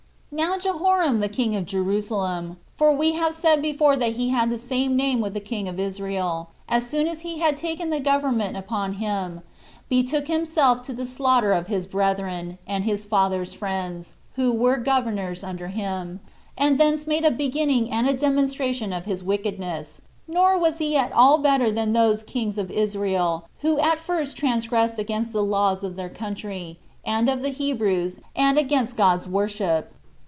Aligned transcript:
1. 0.33 0.39
Now 0.39 0.57
Jehoram 0.57 1.19
the 1.19 1.27
king 1.27 1.57
of 1.57 1.65
Jerusalem, 1.65 2.55
for 2.77 2.93
we 2.93 3.11
have 3.15 3.35
said 3.35 3.61
before 3.61 3.97
that 3.97 4.13
he 4.13 4.29
had 4.29 4.49
the 4.49 4.57
same 4.57 4.95
name 4.95 5.19
with 5.19 5.33
the 5.33 5.41
king 5.41 5.67
of 5.67 5.77
Israel, 5.77 6.51
as 6.69 6.87
soon 6.87 7.09
as 7.09 7.19
he 7.19 7.39
had 7.39 7.57
taken 7.57 7.89
the 7.89 7.99
government 7.99 8.55
upon 8.55 8.93
him, 8.93 9.41
betook 9.89 10.29
himself 10.29 10.83
to 10.83 10.93
the 10.93 11.05
slaughter 11.05 11.51
of 11.51 11.67
his 11.67 11.85
brethren, 11.85 12.57
and 12.65 12.85
his 12.85 13.03
father's 13.03 13.51
friends, 13.53 14.15
who 14.35 14.53
were 14.53 14.77
governors 14.77 15.43
under 15.43 15.67
him, 15.67 16.21
and 16.57 16.79
thence 16.79 17.05
made 17.05 17.25
a 17.25 17.31
beginning 17.31 17.91
and 17.91 18.07
a 18.07 18.13
demonstration 18.13 18.93
of 18.93 19.03
his 19.03 19.21
wickedness; 19.21 19.99
nor 20.29 20.57
was 20.57 20.77
he 20.77 20.95
at 20.95 21.11
all 21.11 21.39
better 21.39 21.69
than 21.69 21.91
those 21.91 22.23
kings 22.23 22.57
of 22.57 22.71
Israel 22.71 23.49
who 23.59 23.79
at 23.81 23.99
first 23.99 24.37
transgressed 24.37 24.97
against 24.97 25.33
the 25.33 25.43
laws 25.43 25.83
of 25.83 25.97
their 25.97 26.07
country, 26.09 26.79
and 27.05 27.27
of 27.29 27.41
the 27.41 27.49
Hebrews, 27.51 28.21
and 28.33 28.57
against 28.57 28.95
God's 28.95 29.27
worship. 29.27 29.93